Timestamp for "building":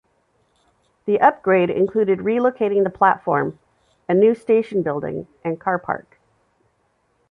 4.81-5.27